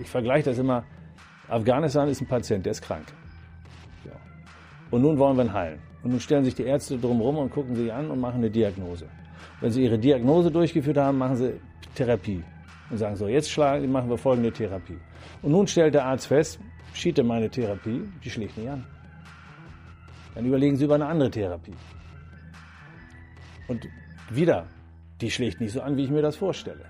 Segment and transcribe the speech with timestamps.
[0.00, 0.84] Ich vergleiche das immer.
[1.48, 3.06] Afghanistan ist ein Patient, der ist krank.
[4.04, 4.12] Ja.
[4.90, 5.80] Und nun wollen wir ihn heilen.
[6.02, 9.06] Und nun stellen sich die Ärzte drumherum und gucken sie an und machen eine Diagnose.
[9.60, 11.60] Wenn sie ihre Diagnose durchgeführt haben, machen sie
[11.94, 12.42] Therapie.
[12.90, 14.98] Und sagen so, jetzt schlagen, machen wir folgende Therapie.
[15.42, 16.60] Und nun stellt der Arzt fest,
[16.92, 18.84] schiete meine Therapie, die schlägt nicht an.
[20.34, 21.74] Dann überlegen sie über eine andere Therapie.
[23.68, 23.88] Und
[24.30, 24.66] wieder,
[25.20, 26.84] die schlägt nicht so an, wie ich mir das vorstelle.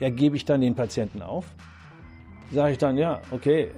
[0.00, 1.46] Ja, gebe ich dann den Patienten auf?
[2.52, 3.70] Sage ich dann, ja, okay,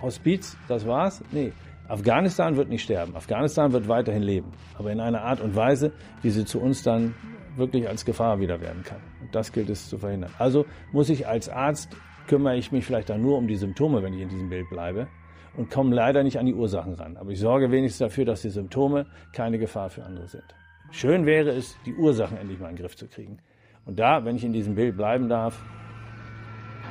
[0.00, 1.22] Hospiz, das war's?
[1.32, 1.52] Nee,
[1.88, 3.16] Afghanistan wird nicht sterben.
[3.16, 4.52] Afghanistan wird weiterhin leben.
[4.78, 5.92] Aber in einer Art und Weise,
[6.22, 7.14] wie sie zu uns dann
[7.56, 9.00] wirklich als Gefahr wieder werden kann.
[9.20, 10.30] Und das gilt es zu verhindern.
[10.38, 11.96] Also muss ich als Arzt,
[12.28, 15.08] kümmere ich mich vielleicht dann nur um die Symptome, wenn ich in diesem Bild bleibe
[15.56, 17.16] und komme leider nicht an die Ursachen ran.
[17.16, 20.44] Aber ich sorge wenigstens dafür, dass die Symptome keine Gefahr für andere sind.
[20.90, 23.38] Schön wäre es, die Ursachen endlich mal in den Griff zu kriegen.
[23.84, 25.64] Und da, wenn ich in diesem Bild bleiben darf,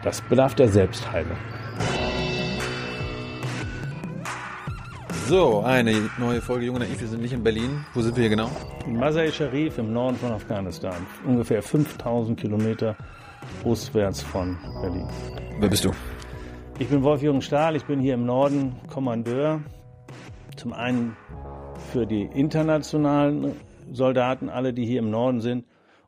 [0.04, 1.38] das bedarf der Selbstheilung.
[5.28, 7.02] So, eine neue Folge Junge Naiv.
[7.02, 7.84] Wir sind nicht in Berlin.
[7.96, 8.50] Wo sind wir hier genau?
[8.86, 10.96] In Masai Sharif im Norden von Afghanistan.
[11.26, 12.96] Ungefähr 5000 Kilometer
[13.64, 15.08] ostwärts von Berlin.
[15.60, 15.92] Wer bist du?
[16.78, 17.76] Ich bin Wolf-Jürgen Stahl.
[17.76, 19.62] Ich bin hier im Norden Kommandeur.
[20.58, 21.18] Zum einen
[21.92, 23.54] für die internationalen
[23.92, 25.66] Soldaten, alle, die hier im Norden sind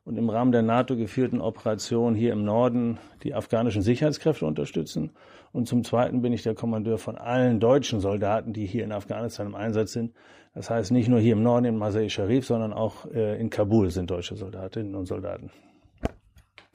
[0.07, 5.11] und im Rahmen der NATO geführten Operation hier im Norden die afghanischen Sicherheitskräfte unterstützen.
[5.51, 9.47] Und zum Zweiten bin ich der Kommandeur von allen deutschen Soldaten, die hier in Afghanistan
[9.47, 10.13] im Einsatz sind.
[10.55, 13.89] Das heißt nicht nur hier im Norden in Masai Sharif, sondern auch äh, in Kabul
[13.89, 15.51] sind deutsche Soldatinnen und Soldaten.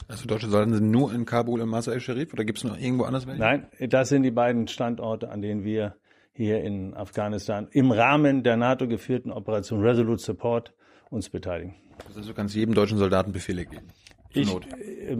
[0.09, 3.05] Also deutsche Soldaten sind nur in Kabul und Masai Sharif oder gibt es noch irgendwo
[3.05, 3.41] anders welche?
[3.41, 5.97] Nein, das sind die beiden Standorte, an denen wir
[6.35, 10.75] hier in Afghanistan im Rahmen der NATO geführten Operation Resolute Support
[11.09, 11.77] uns beteiligen.
[12.07, 13.87] Also du kannst jedem deutschen Soldaten Befehle geben.
[14.35, 15.17] Ich, äh,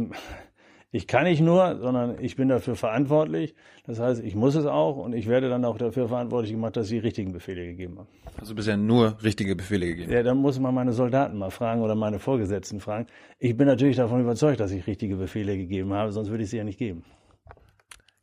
[0.91, 3.55] ich kann nicht nur, sondern ich bin dafür verantwortlich.
[3.87, 6.89] Das heißt, ich muss es auch und ich werde dann auch dafür verantwortlich gemacht, dass
[6.89, 8.09] sie die richtigen Befehle gegeben haben.
[8.39, 10.13] Also bisher nur richtige Befehle gegeben?
[10.13, 13.07] Ja, dann muss man meine Soldaten mal fragen oder meine Vorgesetzten fragen.
[13.39, 16.59] Ich bin natürlich davon überzeugt, dass ich richtige Befehle gegeben habe, sonst würde ich sie
[16.59, 17.05] ja nicht geben.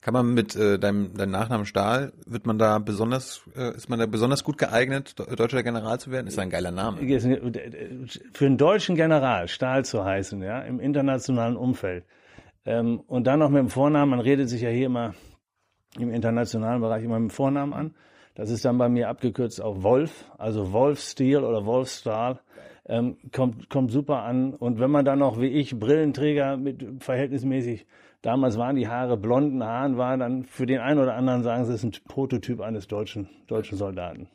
[0.01, 3.99] Kann man mit äh, deinem, deinem Nachnamen Stahl, wird man da besonders, äh, ist man
[3.99, 6.27] da besonders gut geeignet, deutscher General zu werden?
[6.27, 6.99] Ist ein geiler Name.
[8.33, 12.05] Für einen deutschen General Stahl zu heißen, ja, im internationalen Umfeld.
[12.65, 15.15] Ähm, und dann noch mit dem Vornamen, man redet sich ja hier immer
[15.97, 17.95] im internationalen Bereich immer mit dem Vornamen an.
[18.35, 22.39] Das ist dann bei mir abgekürzt auf Wolf, also Wolf Steel oder Wolf Stahl.
[22.85, 24.53] Ähm, kommt, kommt super an.
[24.53, 27.85] Und wenn man dann noch wie ich Brillenträger mit verhältnismäßig
[28.21, 31.73] Damals waren die Haare blonden Haaren, war dann für den einen oder anderen sagen sie,
[31.73, 34.27] es ist ein Prototyp eines deutschen, deutschen Soldaten.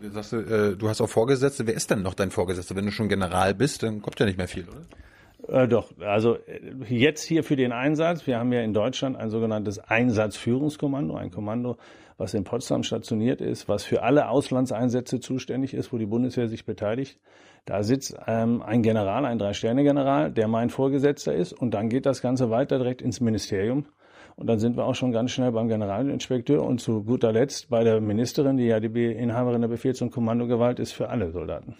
[0.00, 1.66] Du sagst, äh, du hast auch Vorgesetzte.
[1.66, 2.74] Wer ist denn noch dein Vorgesetzter?
[2.74, 5.62] Wenn du schon General bist, dann kommt ja nicht mehr viel, oder?
[5.62, 8.26] Äh, doch, also äh, jetzt hier für den Einsatz.
[8.26, 11.76] Wir haben ja in Deutschland ein sogenanntes Einsatzführungskommando, ein Kommando,
[12.16, 16.64] was in Potsdam stationiert ist, was für alle Auslandseinsätze zuständig ist, wo die Bundeswehr sich
[16.64, 17.18] beteiligt.
[17.64, 21.52] Da sitzt ähm, ein General, ein Drei-Sterne-General, der mein Vorgesetzter ist.
[21.52, 23.86] Und dann geht das Ganze weiter direkt ins Ministerium.
[24.34, 27.84] Und dann sind wir auch schon ganz schnell beim Generalinspekteur und zu guter Letzt bei
[27.84, 31.76] der Ministerin, die ja die Inhaberin der Befehls- und Kommandogewalt ist für alle Soldaten.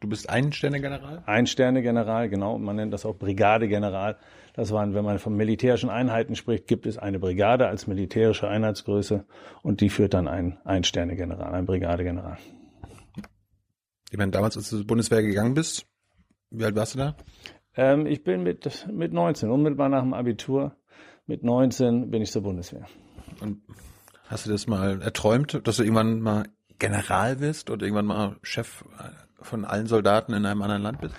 [0.00, 1.22] Du bist ein Sterne-General?
[1.26, 2.58] Ein Sterne-General, genau.
[2.58, 4.16] Man nennt das auch Brigadegeneral.
[4.54, 9.24] Das waren, wenn man von militärischen Einheiten spricht, gibt es eine Brigade als militärische Einheitsgröße
[9.62, 12.36] und die führt dann ein Ein-Sterne-General, ein Brigadegeneral.
[14.14, 15.88] Ich meine, damals, als du zur Bundeswehr gegangen bist,
[16.50, 17.16] wie alt warst du da?
[17.74, 20.76] Ähm, ich bin mit, mit 19, unmittelbar nach dem Abitur,
[21.26, 22.86] mit 19 bin ich zur Bundeswehr.
[23.40, 23.62] Und
[24.26, 26.44] hast du das mal erträumt, dass du irgendwann mal
[26.78, 28.84] General wirst oder irgendwann mal Chef
[29.40, 31.16] von allen Soldaten in einem anderen Land bist?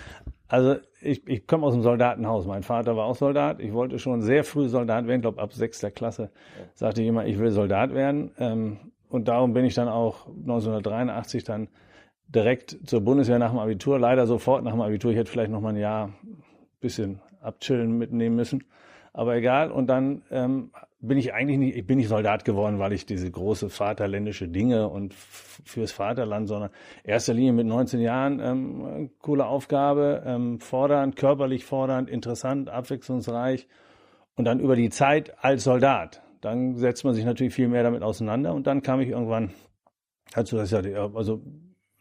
[0.48, 2.46] Also ich, ich komme aus einem Soldatenhaus.
[2.46, 3.60] Mein Vater war auch Soldat.
[3.60, 5.16] Ich wollte schon sehr früh Soldat werden.
[5.16, 6.30] Ich glaube, ab sechster Klasse
[6.72, 8.30] sagte ich immer, ich will Soldat werden.
[8.38, 8.78] Ähm,
[9.10, 11.68] und darum bin ich dann auch 1983 dann
[12.28, 15.10] direkt zur Bundeswehr nach dem Abitur, leider sofort nach dem Abitur.
[15.10, 16.12] Ich hätte vielleicht noch mal ein Jahr
[16.80, 18.64] bisschen abchillen mitnehmen müssen.
[19.12, 19.70] Aber egal.
[19.70, 20.70] Und dann ähm,
[21.00, 24.88] bin ich eigentlich nicht, ich bin nicht Soldat geworden, weil ich diese große vaterländische Dinge
[24.88, 26.70] und fürs Vaterland, sondern
[27.04, 33.68] erster Linie mit 19 Jahren ähm, coole Aufgabe, ähm, fordernd, körperlich fordernd, interessant, abwechslungsreich
[34.34, 36.22] und dann über die Zeit als Soldat.
[36.40, 39.50] Dann setzt man sich natürlich viel mehr damit auseinander und dann kam ich irgendwann
[40.32, 41.42] dazu, dass ich sagte, also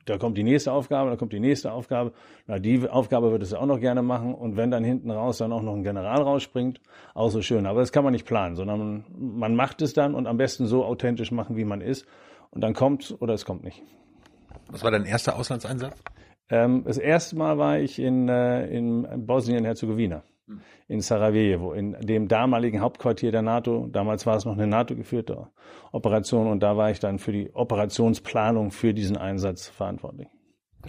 [0.05, 2.13] da kommt die nächste Aufgabe, da kommt die nächste Aufgabe.
[2.47, 4.35] Na, die Aufgabe würdest du auch noch gerne machen.
[4.35, 6.79] Und wenn dann hinten raus dann auch noch ein General rausspringt,
[7.13, 7.65] auch so schön.
[7.65, 10.85] Aber das kann man nicht planen, sondern man, macht es dann und am besten so
[10.85, 12.05] authentisch machen, wie man ist.
[12.51, 13.81] Und dann kommt oder es kommt nicht.
[14.69, 15.95] Was war dein erster Auslandseinsatz?
[16.49, 20.23] Ähm, das erste Mal war ich in, äh, in Bosnien-Herzegowina.
[20.87, 23.87] In Sarajevo, in dem damaligen Hauptquartier der NATO.
[23.91, 25.47] Damals war es noch eine NATO-geführte
[25.91, 30.27] Operation und da war ich dann für die Operationsplanung für diesen Einsatz verantwortlich.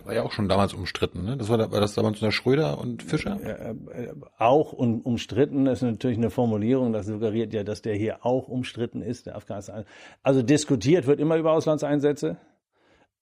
[0.05, 1.39] War ja auch schon damals umstritten, ne?
[1.39, 3.41] Das war, war das damals unter Schröder und Fischer?
[3.43, 8.25] Äh, äh, auch um, umstritten ist natürlich eine Formulierung, das suggeriert ja, dass der hier
[8.25, 9.85] auch umstritten ist, der Afghanistan.
[10.23, 12.37] Also diskutiert wird immer über Auslandseinsätze.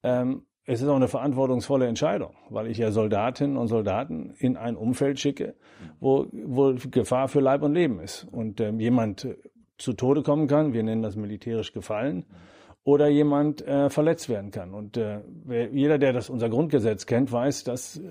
[0.03, 4.76] Ähm, es ist auch eine verantwortungsvolle Entscheidung, weil ich ja Soldatinnen und Soldaten in ein
[4.76, 5.55] Umfeld schicke,
[6.00, 8.26] wo, wo Gefahr für Leib und Leben ist.
[8.31, 9.28] Und ähm, jemand
[9.76, 12.25] zu Tode kommen kann, wir nennen das militärisch gefallen,
[12.84, 14.75] oder jemand äh, verletzt werden kann.
[14.75, 18.02] Und äh, wer, jeder, der das unser Grundgesetz kennt, weiß, dass äh,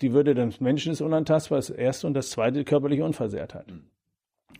[0.00, 3.66] die Würde des Menschen ist unantastbar, das erste und das zweite körperliche Unversehrtheit.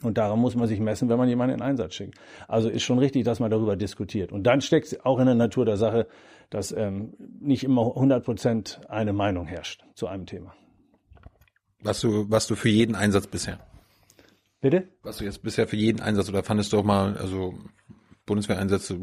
[0.02, 2.18] Und daran muss man sich messen, wenn man jemanden in Einsatz schickt.
[2.48, 4.32] Also ist schon richtig, dass man darüber diskutiert.
[4.32, 6.06] Und dann steckt auch in der Natur der Sache,
[6.50, 10.54] dass ähm, nicht immer 100 Prozent eine Meinung herrscht zu einem Thema.
[11.80, 13.58] Was du, was du für jeden Einsatz bisher?
[14.60, 14.88] Bitte?
[15.02, 17.54] Was du jetzt bisher für jeden Einsatz oder fandest du auch mal, also
[18.26, 18.98] Bundeswehreinsätze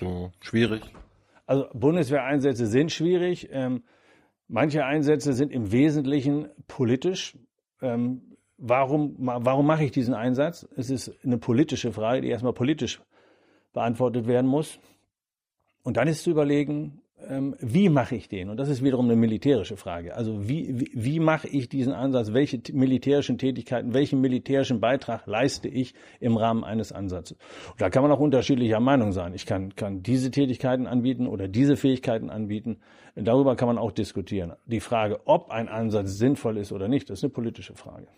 [0.00, 0.82] so schwierig?
[1.46, 3.48] Also Bundeswehreinsätze sind schwierig.
[3.52, 3.84] Ähm,
[4.48, 7.38] manche Einsätze sind im Wesentlichen politisch.
[7.80, 8.33] Ähm,
[8.66, 10.66] warum, warum mache ich diesen Einsatz?
[10.76, 13.00] Es ist eine politische Frage, die erstmal politisch
[13.72, 14.78] beantwortet werden muss.
[15.82, 18.48] Und dann ist zu überlegen, ähm, wie mache ich den?
[18.48, 20.16] Und das ist wiederum eine militärische Frage.
[20.16, 22.32] Also wie, wie, wie mache ich diesen Ansatz?
[22.32, 27.36] Welche militärischen Tätigkeiten, welchen militärischen Beitrag leiste ich im Rahmen eines Ansatzes?
[27.70, 29.34] Und da kann man auch unterschiedlicher Meinung sein.
[29.34, 32.78] Ich kann, kann diese Tätigkeiten anbieten oder diese Fähigkeiten anbieten.
[33.14, 34.54] Darüber kann man auch diskutieren.
[34.66, 38.08] Die Frage, ob ein Ansatz sinnvoll ist oder nicht, ist eine politische Frage.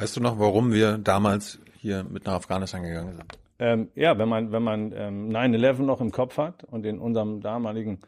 [0.00, 3.38] Weißt du noch, warum wir damals hier mit nach Afghanistan gegangen sind?
[3.58, 7.42] Ähm, ja, wenn man, wenn man ähm, 9-11 noch im Kopf hat und in unserem
[7.42, 7.98] damaligen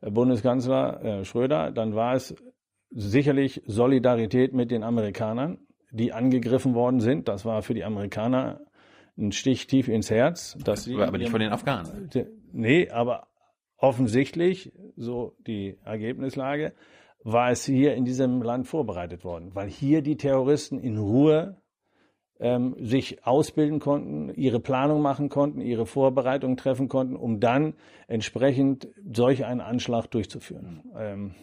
[0.00, 2.34] äh, Bundeskanzler äh, Schröder, dann war es
[2.88, 5.58] sicherlich Solidarität mit den Amerikanern,
[5.90, 7.28] die angegriffen worden sind.
[7.28, 8.62] Das war für die Amerikaner
[9.18, 10.56] ein Stich tief ins Herz.
[10.64, 12.08] Dass sie aber nicht von den Afghanen.
[12.52, 13.26] Nee, aber
[13.76, 16.72] offensichtlich, so die Ergebnislage,
[17.24, 21.60] war es hier in diesem Land vorbereitet worden, weil hier die Terroristen in Ruhe
[22.38, 27.74] ähm, sich ausbilden konnten, ihre Planung machen konnten, ihre Vorbereitungen treffen konnten, um dann
[28.08, 30.82] entsprechend solch einen Anschlag durchzuführen.
[30.96, 31.34] Ähm,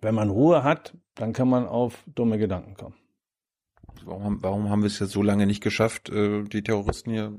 [0.00, 2.94] wenn man Ruhe hat, dann kann man auf dumme Gedanken kommen.
[4.04, 7.36] Warum, warum haben wir es jetzt so lange nicht geschafft, äh, die Terroristen hier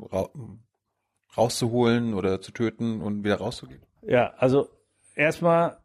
[1.35, 3.87] rauszuholen oder zu töten und wieder rauszugeben?
[4.03, 4.67] Ja, also
[5.15, 5.80] erstmal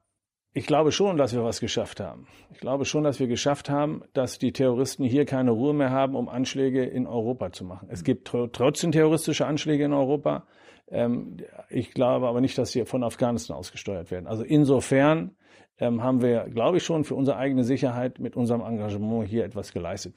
[0.57, 2.27] ich glaube schon, dass wir was geschafft haben.
[2.51, 6.17] Ich glaube schon, dass wir geschafft haben, dass die Terroristen hier keine Ruhe mehr haben,
[6.17, 7.89] um Anschläge in Europa zu machen.
[7.91, 10.47] Es gibt trotzdem terroristische Anschläge in Europa.
[10.89, 11.37] Ähm,
[11.69, 14.27] ich glaube aber nicht, dass sie von Afghanistan ausgesteuert werden.
[14.27, 15.33] Also insofern
[15.79, 19.75] ähm, haben wir, glaube ich, schon für unsere eigene Sicherheit mit unserem Engagement hier etwas
[19.75, 20.15] geleistet.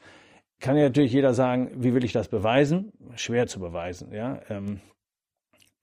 [0.61, 2.93] Kann ja natürlich jeder sagen, wie will ich das beweisen?
[3.15, 4.39] Schwer zu beweisen, ja.
[4.47, 4.79] Ähm,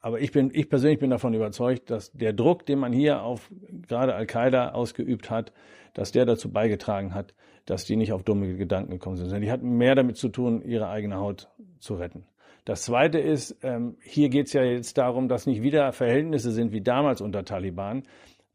[0.00, 3.50] aber ich bin, ich persönlich bin davon überzeugt, dass der Druck, den man hier auf
[3.86, 5.52] gerade Al-Qaida ausgeübt hat,
[5.94, 7.34] dass der dazu beigetragen hat,
[7.64, 9.40] dass die nicht auf dumme Gedanken gekommen sind.
[9.40, 11.48] Die hatten mehr damit zu tun, ihre eigene Haut
[11.80, 12.24] zu retten.
[12.64, 16.72] Das Zweite ist, ähm, hier geht es ja jetzt darum, dass nicht wieder Verhältnisse sind
[16.72, 18.02] wie damals unter Taliban,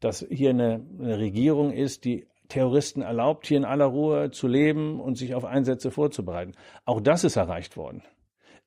[0.00, 5.00] dass hier eine, eine Regierung ist, die Terroristen erlaubt, hier in aller Ruhe zu leben
[5.00, 6.52] und sich auf Einsätze vorzubereiten.
[6.84, 8.02] Auch das ist erreicht worden,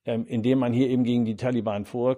[0.06, 2.18] ähm, indem man hier eben gegen die Taliban vor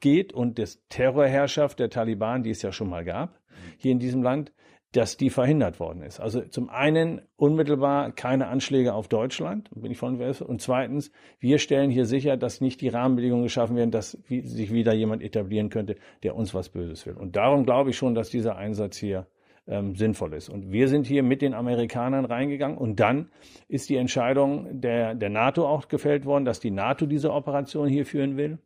[0.00, 3.40] geht und das Terrorherrschaft der Taliban, die es ja schon mal gab,
[3.78, 4.52] hier in diesem Land,
[4.92, 6.20] dass die verhindert worden ist.
[6.20, 11.90] Also zum einen unmittelbar keine Anschläge auf Deutschland, bin ich von und zweitens, wir stellen
[11.90, 16.34] hier sicher, dass nicht die Rahmenbedingungen geschaffen werden, dass sich wieder jemand etablieren könnte, der
[16.34, 17.14] uns was Böses will.
[17.14, 19.26] Und darum glaube ich schon, dass dieser Einsatz hier
[19.66, 20.48] ähm, sinnvoll ist.
[20.48, 23.30] Und wir sind hier mit den Amerikanern reingegangen und dann
[23.68, 28.06] ist die Entscheidung der, der NATO auch gefällt worden, dass die NATO diese Operation hier
[28.06, 28.58] führen will.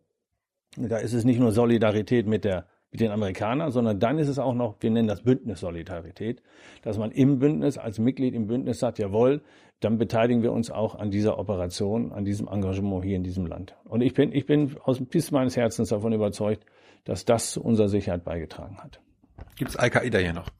[0.76, 4.38] Da ist es nicht nur Solidarität mit der mit den Amerikanern, sondern dann ist es
[4.38, 6.42] auch noch, wir nennen das Bündnis Solidarität,
[6.82, 9.42] dass man im Bündnis, als Mitglied im Bündnis sagt, jawohl,
[9.78, 13.76] dann beteiligen wir uns auch an dieser Operation, an diesem Engagement hier in diesem Land.
[13.84, 16.66] Und ich bin, ich bin aus dem Tief meines Herzens davon überzeugt,
[17.04, 19.00] dass das zu unserer Sicherheit beigetragen hat.
[19.56, 20.50] Gibt es Al-Qaida hier noch?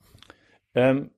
[0.73, 1.11] Ähm,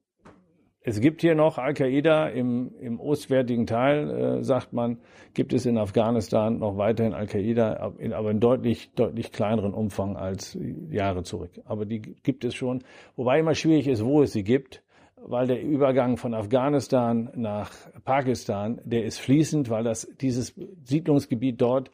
[0.85, 4.97] es gibt hier noch Al-Qaida im, im ostwärtigen Teil, äh, sagt man,
[5.33, 10.57] gibt es in Afghanistan noch weiterhin Al-Qaida, aber in deutlich, deutlich kleineren Umfang als
[10.91, 11.51] Jahre zurück.
[11.63, 12.83] Aber die gibt es schon.
[13.15, 14.83] Wobei immer schwierig ist, wo es sie gibt,
[15.15, 17.71] weil der Übergang von Afghanistan nach
[18.03, 21.91] Pakistan, der ist fließend, weil das, dieses Siedlungsgebiet dort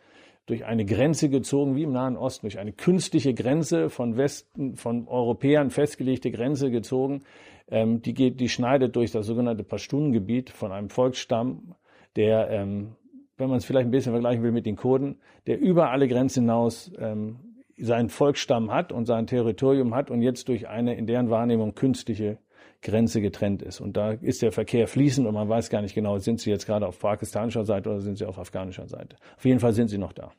[0.48, 5.08] durch eine Grenze gezogen, wie im Nahen Osten, durch eine künstliche Grenze von Westen, von
[5.08, 7.22] Europäern festgelegte Grenze gezogen,
[7.70, 11.76] ähm, die geht, die schneidet durch das sogenannte Pashtungebiet von einem Volksstamm
[12.16, 12.96] der, ähm,
[13.38, 16.42] wenn man es vielleicht ein bisschen vergleichen will mit den Kurden, der über alle Grenzen
[16.44, 17.38] hinaus ähm,
[17.78, 22.40] seinen Volksstamm hat und sein Territorium hat und jetzt durch eine in deren Wahrnehmung künstliche
[22.82, 23.82] Grenze getrennt ist.
[23.82, 26.66] Und da ist der Verkehr fließend und man weiß gar nicht genau, sind sie jetzt
[26.66, 29.18] gerade auf pakistanischer Seite oder sind sie auf afghanischer Seite.
[29.38, 30.32] Auf jeden Fall sind sie noch da.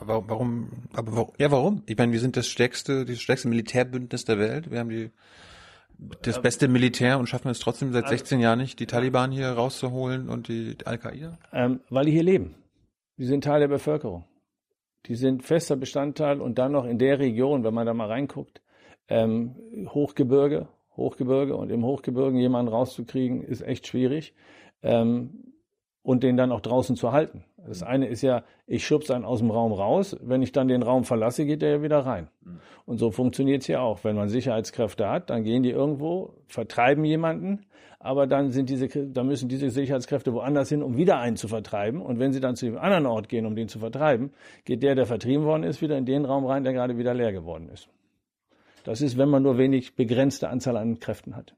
[0.00, 1.82] Aber warum, aber warum, ja, warum?
[1.86, 4.70] Ich meine, wir sind das stärkste, das stärkste Militärbündnis der Welt.
[4.70, 5.10] Wir haben die,
[6.22, 10.28] das beste Militär und schaffen es trotzdem seit 16 Jahren nicht, die Taliban hier rauszuholen
[10.28, 11.38] und die Al-Qaida?
[11.52, 12.54] Ähm, weil die hier leben.
[13.16, 14.24] Die sind Teil der Bevölkerung.
[15.06, 18.62] Die sind fester Bestandteil und dann noch in der Region, wenn man da mal reinguckt,
[19.08, 19.56] ähm,
[19.88, 24.34] Hochgebirge, Hochgebirge und im Hochgebirge jemanden rauszukriegen, ist echt schwierig.
[24.82, 25.54] Ähm,
[26.02, 27.44] und den dann auch draußen zu halten.
[27.66, 30.16] Das eine ist ja, ich schubse einen aus dem Raum raus.
[30.22, 32.28] Wenn ich dann den Raum verlasse, geht der ja wieder rein.
[32.86, 34.04] Und so funktioniert es ja auch.
[34.04, 37.66] Wenn man Sicherheitskräfte hat, dann gehen die irgendwo, vertreiben jemanden,
[37.98, 42.00] aber dann sind diese, dann müssen diese Sicherheitskräfte woanders hin, um wieder einen zu vertreiben.
[42.00, 44.30] Und wenn sie dann zu einem anderen Ort gehen, um den zu vertreiben,
[44.64, 47.32] geht der, der vertrieben worden ist, wieder in den Raum rein, der gerade wieder leer
[47.32, 47.88] geworden ist.
[48.84, 51.56] Das ist, wenn man nur wenig begrenzte Anzahl an Kräften hat.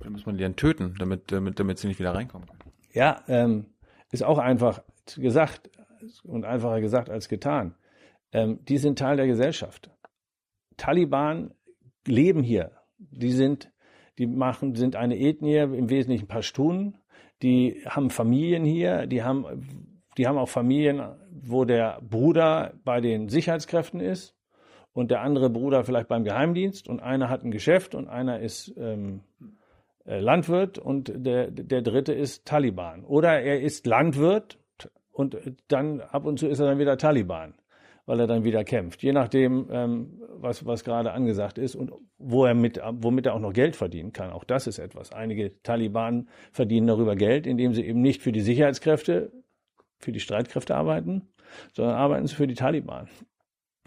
[0.00, 2.48] Dann muss man die dann töten, damit, damit, damit sie nicht wieder reinkommen.
[2.92, 3.66] Ja, ähm,
[4.10, 4.82] ist auch einfach
[5.20, 5.70] gesagt
[6.24, 7.74] und einfacher gesagt als getan.
[8.32, 9.90] Ähm, die sind Teil der Gesellschaft.
[10.76, 11.54] Taliban
[12.06, 12.72] leben hier.
[12.98, 13.72] Die sind,
[14.18, 16.98] die machen, sind eine Ethnie, im Wesentlichen Pashtunen.
[17.42, 19.06] Die haben Familien hier.
[19.06, 24.34] Die haben, die haben auch Familien, wo der Bruder bei den Sicherheitskräften ist
[24.92, 28.72] und der andere Bruder vielleicht beim Geheimdienst und einer hat ein Geschäft und einer ist
[28.76, 29.20] ähm,
[30.06, 33.04] äh, Landwirt und der, der dritte ist Taliban.
[33.04, 34.58] Oder er ist Landwirt
[35.14, 35.36] und
[35.68, 37.54] dann ab und zu ist er dann wieder Taliban,
[38.04, 39.00] weil er dann wieder kämpft.
[39.00, 43.40] Je nachdem, ähm, was, was gerade angesagt ist und wo er mit, womit er auch
[43.40, 44.30] noch Geld verdienen kann.
[44.30, 45.12] Auch das ist etwas.
[45.12, 49.30] Einige Taliban verdienen darüber Geld, indem sie eben nicht für die Sicherheitskräfte,
[50.00, 51.28] für die Streitkräfte arbeiten,
[51.74, 53.08] sondern arbeiten sie für die Taliban.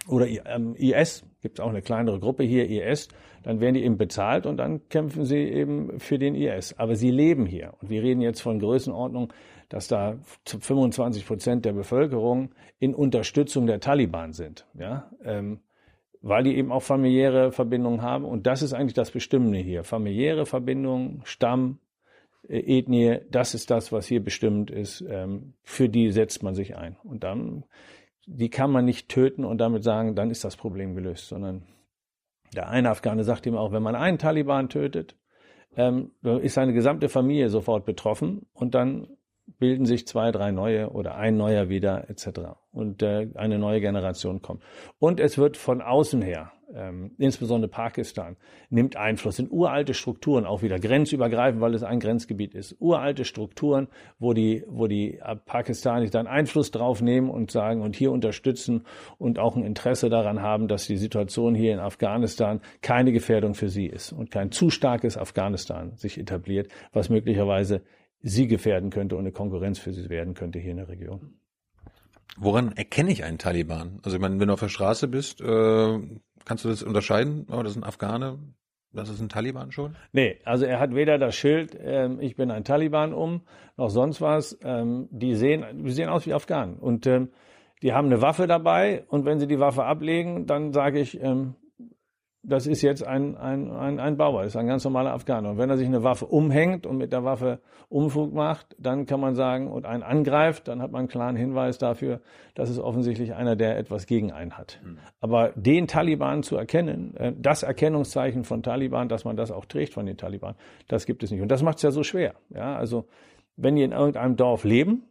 [0.07, 3.10] Oder ähm, IS, gibt es auch eine kleinere Gruppe hier, IS,
[3.43, 6.74] dann werden die eben bezahlt und dann kämpfen sie eben für den IS.
[6.77, 7.74] Aber sie leben hier.
[7.81, 9.34] Und wir reden jetzt von Größenordnung,
[9.69, 14.65] dass da 25 Prozent der Bevölkerung in Unterstützung der Taliban sind.
[14.77, 15.59] Ja, ähm,
[16.21, 18.25] weil die eben auch familiäre Verbindungen haben.
[18.25, 19.83] Und das ist eigentlich das Bestimmende hier.
[19.83, 21.79] Familiäre Verbindungen, Stamm,
[22.47, 25.01] äh, Ethnie, das ist das, was hier bestimmt ist.
[25.07, 26.97] Ähm, für die setzt man sich ein.
[27.03, 27.65] Und dann
[28.27, 31.63] die kann man nicht töten und damit sagen, dann ist das Problem gelöst, sondern
[32.53, 35.15] der eine Afghane sagt ihm auch, wenn man einen Taliban tötet,
[35.75, 39.07] ähm, ist seine gesamte Familie sofort betroffen und dann
[39.60, 42.58] bilden sich zwei, drei neue oder ein neuer wieder etc.
[42.72, 44.63] Und äh, eine neue Generation kommt.
[45.00, 48.36] Und es wird von außen her ähm, insbesondere Pakistan,
[48.70, 52.75] nimmt Einfluss in uralte Strukturen, auch wieder grenzübergreifend, weil es ein Grenzgebiet ist.
[52.80, 53.88] Uralte Strukturen,
[54.20, 58.86] wo die, wo die Pakistanis dann Einfluss drauf nehmen und sagen und hier unterstützen
[59.18, 63.70] und auch ein Interesse daran haben, dass die Situation hier in Afghanistan keine Gefährdung für
[63.70, 67.82] sie ist und kein zu starkes Afghanistan sich etabliert, was möglicherweise
[68.27, 71.39] sie gefährden könnte und eine Konkurrenz für sie werden könnte hier in der Region.
[72.38, 74.00] Woran erkenne ich einen Taliban?
[74.03, 76.00] Also ich meine, wenn du auf der Straße bist, äh,
[76.46, 77.48] kannst du das unterscheiden?
[77.51, 78.38] Oh, das ist ein Afghane,
[78.93, 79.96] das ist ein Taliban schon?
[80.12, 83.41] Nee, also er hat weder das Schild, äh, ich bin ein Taliban um,
[83.75, 84.57] noch sonst was.
[84.62, 86.77] Ähm, die sehen, die sehen aus wie Afghanen.
[86.77, 87.29] Und ähm,
[87.81, 91.55] die haben eine Waffe dabei und wenn sie die Waffe ablegen, dann sage ich, ähm,
[92.44, 95.51] das ist jetzt ein, ein, ein, ein Bauer, das ist ein ganz normaler Afghaner.
[95.51, 99.20] Und wenn er sich eine Waffe umhängt und mit der Waffe Umfug macht, dann kann
[99.20, 102.22] man sagen, und einen angreift, dann hat man einen klaren Hinweis dafür,
[102.53, 104.79] dass es offensichtlich einer, der etwas gegen einen hat.
[104.84, 104.98] Mhm.
[105.20, 109.94] Aber den Taliban zu erkennen, äh, das Erkennungszeichen von Taliban, dass man das auch trägt
[109.94, 110.56] von den Taliban,
[110.88, 111.41] das gibt es nicht.
[111.41, 112.36] Und das macht es ja so schwer.
[112.50, 113.08] Ja, also,
[113.56, 115.03] wenn die in irgendeinem Dorf leben,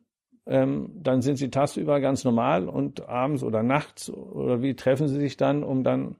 [0.46, 5.18] ähm, dann sind sie tagsüber ganz normal und abends oder nachts oder wie treffen sie
[5.18, 6.16] sich dann, um dann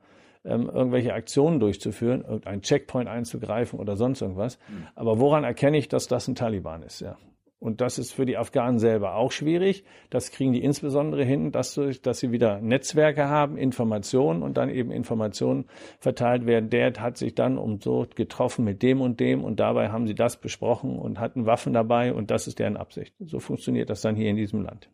[0.47, 4.59] ähm, irgendwelche Aktionen durchzuführen, irgendeinen Checkpoint einzugreifen oder sonst irgendwas.
[4.69, 4.87] Mhm.
[4.95, 7.01] Aber woran erkenne ich, dass das ein Taliban ist?
[7.01, 7.17] Ja.
[7.59, 9.85] Und das ist für die Afghanen selber auch schwierig.
[10.11, 14.91] Das kriegen die insbesondere hin, dass, dass sie wieder Netzwerke haben, Informationen und dann eben
[14.91, 15.65] Informationen
[15.99, 16.69] verteilt werden.
[16.69, 20.15] Der hat sich dann um so getroffen mit dem und dem und dabei haben sie
[20.15, 23.15] das besprochen und hatten Waffen dabei und das ist deren Absicht.
[23.21, 24.91] So funktioniert das dann hier in diesem Land.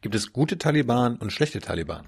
[0.00, 2.06] Gibt es gute Taliban und schlechte Taliban?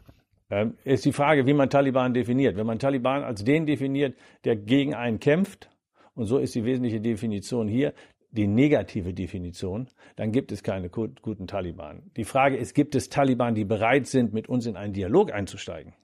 [0.49, 2.57] Ähm, ist die Frage, wie man Taliban definiert.
[2.57, 5.71] Wenn man Taliban als den definiert, der gegen einen kämpft,
[6.15, 7.93] und so ist die wesentliche Definition hier,
[8.31, 12.11] die negative Definition, dann gibt es keine guten Taliban.
[12.17, 15.95] Die Frage ist, gibt es Taliban, die bereit sind, mit uns in einen Dialog einzusteigen?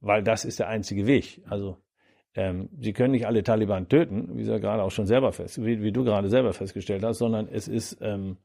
[0.00, 1.42] Weil das ist der einzige Weg.
[1.48, 1.78] Also
[2.34, 5.82] ähm, sie können nicht alle Taliban töten, wie, sie gerade auch schon selber fest, wie,
[5.82, 8.38] wie, du gerade selber festgestellt hast, sondern es ist ähm,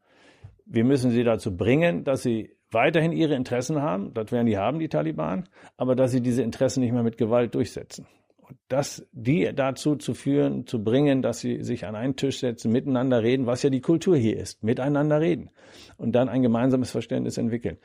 [0.70, 4.80] wir müssen sie dazu bringen, dass sie weiterhin ihre Interessen haben, das werden die haben,
[4.80, 8.06] die Taliban, aber dass sie diese Interessen nicht mehr mit Gewalt durchsetzen.
[8.38, 12.72] Und das, die dazu zu führen, zu bringen, dass sie sich an einen Tisch setzen,
[12.72, 15.50] miteinander reden, was ja die Kultur hier ist, miteinander reden
[15.98, 17.78] und dann ein gemeinsames Verständnis entwickeln.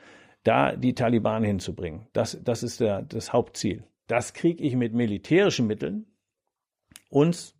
[0.43, 3.83] Da die Taliban hinzubringen, das, das ist der, das Hauptziel.
[4.07, 6.05] Das kriege ich mit militärischen Mitteln,
[7.09, 7.55] uns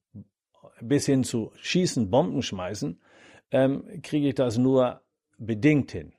[0.82, 3.00] bis hin zu Schießen, Bomben schmeißen,
[3.52, 5.02] ähm, kriege ich das nur
[5.38, 6.14] bedingt hin.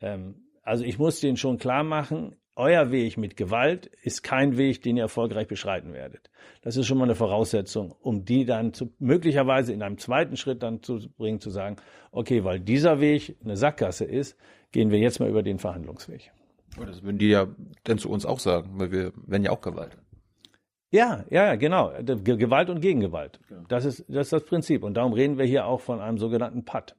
[0.00, 4.82] Ähm, also ich muss denen schon klar machen, euer Weg mit Gewalt ist kein Weg,
[4.82, 6.28] den ihr erfolgreich beschreiten werdet.
[6.60, 10.62] Das ist schon mal eine Voraussetzung, um die dann zu, möglicherweise in einem zweiten Schritt
[10.64, 11.76] dann zu bringen, zu sagen,
[12.10, 14.36] okay, weil dieser Weg eine Sackgasse ist,
[14.72, 16.32] gehen wir jetzt mal über den Verhandlungsweg.
[16.76, 17.46] Das würden die ja
[17.84, 19.96] dann zu uns auch sagen, weil wir werden ja auch Gewalt.
[20.90, 21.92] Ja, ja, genau.
[22.02, 23.38] Gewalt und Gegengewalt.
[23.68, 24.82] Das ist, das ist das Prinzip.
[24.82, 26.96] Und darum reden wir hier auch von einem sogenannten Patt.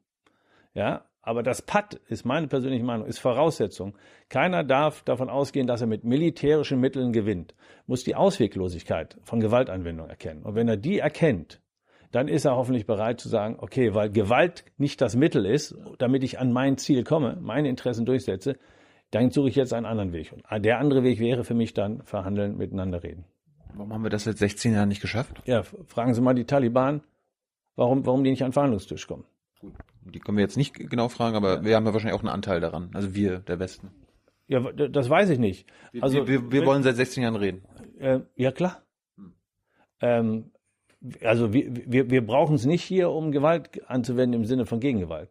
[0.74, 3.98] Ja, aber das Patt ist meine persönliche Meinung, ist Voraussetzung.
[4.30, 7.56] Keiner darf davon ausgehen, dass er mit militärischen Mitteln gewinnt.
[7.88, 10.44] Muss die Ausweglosigkeit von Gewaltanwendung erkennen.
[10.44, 11.62] Und wenn er die erkennt,
[12.12, 16.24] dann ist er hoffentlich bereit zu sagen, okay, weil Gewalt nicht das Mittel ist, damit
[16.24, 18.58] ich an mein Ziel komme, meine Interessen durchsetze,
[19.12, 20.34] dann suche ich jetzt einen anderen Weg.
[20.34, 23.26] Und der andere Weg wäre für mich dann verhandeln, miteinander reden.
[23.74, 25.42] Warum haben wir das seit 16 Jahren nicht geschafft?
[25.46, 27.02] Ja, fragen Sie mal die Taliban,
[27.76, 29.26] warum, warum die nicht an den Verhandlungstisch kommen.
[30.04, 32.60] Die können wir jetzt nicht genau fragen, aber wir haben ja wahrscheinlich auch einen Anteil
[32.60, 32.90] daran.
[32.94, 33.92] Also wir, der Westen.
[34.48, 35.68] Ja, das weiß ich nicht.
[36.02, 37.64] Also, wir, wir, wir wollen seit 16 Jahren reden.
[38.00, 38.82] Äh, ja, klar.
[39.16, 39.34] Hm.
[40.02, 40.52] Ähm,
[41.24, 45.30] also wir, wir, wir brauchen es nicht hier, um Gewalt anzuwenden im Sinne von Gegengewalt.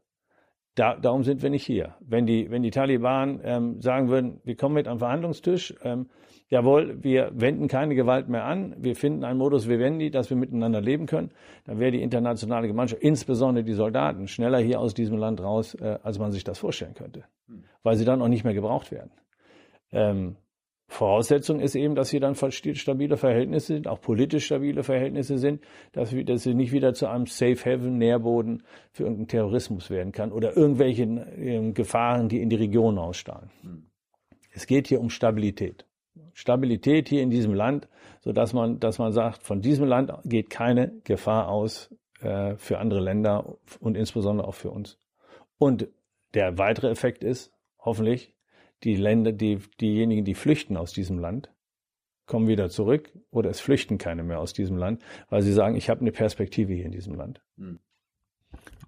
[0.79, 1.97] Da, darum sind wir nicht hier.
[1.99, 6.09] Wenn die, wenn die Taliban ähm, sagen würden, wir kommen mit am Verhandlungstisch, ähm,
[6.51, 10.81] jawohl, wir wenden keine Gewalt mehr an, wir finden einen Modus vivendi, dass wir miteinander
[10.81, 11.33] leben können,
[11.65, 15.99] dann wäre die internationale Gemeinschaft, insbesondere die Soldaten, schneller hier aus diesem Land raus, äh,
[16.05, 17.65] als man sich das vorstellen könnte, hm.
[17.83, 19.11] weil sie dann auch nicht mehr gebraucht werden.
[19.91, 20.37] Ähm,
[20.91, 26.13] Voraussetzung ist eben, dass hier dann stabile Verhältnisse sind, auch politisch stabile Verhältnisse sind, dass,
[26.13, 30.33] wir, dass sie nicht wieder zu einem Safe Haven Nährboden für irgendeinen Terrorismus werden kann
[30.33, 33.51] oder irgendwelchen äh, Gefahren, die in die Region ausstrahlen.
[33.61, 33.87] Hm.
[34.51, 35.85] Es geht hier um Stabilität.
[36.33, 37.89] Stabilität hier in diesem Land,
[38.21, 42.79] so dass man, dass man sagt, von diesem Land geht keine Gefahr aus äh, für
[42.79, 44.99] andere Länder und insbesondere auch für uns.
[45.59, 45.89] Und
[46.35, 48.33] der weitere Effekt ist, hoffentlich,
[48.85, 51.51] die Länder, die, diejenigen, die flüchten aus diesem Land,
[52.27, 55.89] kommen wieder zurück oder es flüchten keine mehr aus diesem Land, weil sie sagen, ich
[55.91, 57.41] habe eine Perspektive hier in diesem Land.
[57.57, 57.81] Hm.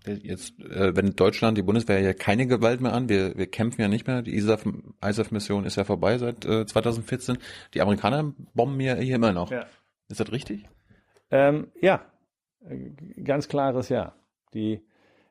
[0.07, 3.89] Jetzt, äh, wenn Deutschland, die Bundeswehr ja keine Gewalt mehr an, wir, wir kämpfen ja
[3.89, 7.37] nicht mehr, die ISAF-Mission ist ja vorbei seit äh, 2014.
[7.75, 9.51] Die Amerikaner bomben ja hier immer noch.
[9.51, 9.67] Ja.
[10.09, 10.67] Ist das richtig?
[11.31, 12.05] Ähm, ja,
[13.23, 14.15] ganz klares Ja.
[14.55, 14.83] Die,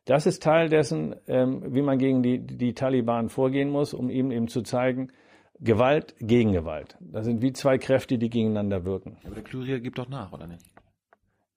[0.06, 4.32] das ist Teil dessen, ähm, wie man gegen die, die Taliban vorgehen muss, um ihnen
[4.32, 5.12] eben zu zeigen,
[5.60, 6.98] Gewalt gegen Gewalt.
[7.00, 9.18] Das sind wie zwei Kräfte, die gegeneinander wirken.
[9.26, 10.64] Aber der Kyrier gibt doch nach, oder nicht?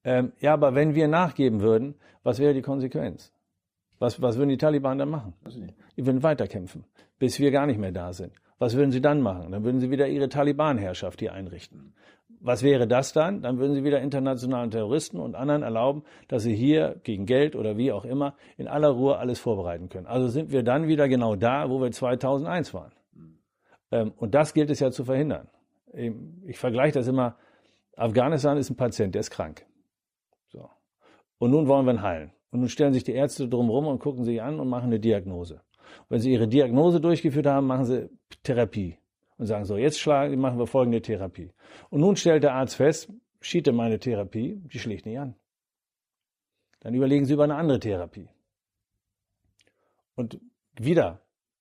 [0.03, 3.33] Ähm, ja, aber wenn wir nachgeben würden, was wäre die Konsequenz?
[3.99, 5.33] Was, was würden die Taliban dann machen?
[5.95, 6.83] Die würden weiterkämpfen,
[7.19, 8.33] bis wir gar nicht mehr da sind.
[8.59, 9.51] Was würden sie dann machen?
[9.51, 11.93] Dann würden sie wieder ihre Taliban-Herrschaft hier einrichten.
[12.45, 13.41] Was wäre das dann?
[13.41, 17.77] Dann würden sie wieder internationalen Terroristen und anderen erlauben, dass sie hier gegen Geld oder
[17.77, 20.07] wie auch immer in aller Ruhe alles vorbereiten können.
[20.07, 22.91] Also sind wir dann wieder genau da, wo wir 2001 waren.
[23.91, 25.47] Ähm, und das gilt es ja zu verhindern.
[26.45, 27.37] Ich vergleiche das immer.
[27.95, 29.65] Afghanistan ist ein Patient, der ist krank.
[30.49, 30.69] So.
[31.37, 32.33] Und nun wollen wir ihn heilen.
[32.51, 35.61] Und nun stellen sich die Ärzte drumherum und gucken sich an und machen eine Diagnose.
[35.99, 38.09] Und wenn sie ihre Diagnose durchgeführt haben, machen sie
[38.43, 38.97] Therapie
[39.43, 41.51] und sagen so, jetzt schlagen, machen wir folgende Therapie.
[41.89, 45.35] Und nun stellt der Arzt fest, schiete meine Therapie, die schlägt nicht an.
[46.79, 48.29] Dann überlegen sie über eine andere Therapie.
[50.15, 50.39] Und
[50.77, 51.19] wieder,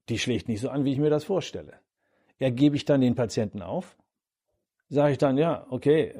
[0.08, 1.74] die schlägt nicht so an, wie ich mir das vorstelle.
[2.38, 3.96] Ja, gebe ich dann den Patienten auf?
[4.88, 6.14] Sage ich dann, ja, okay,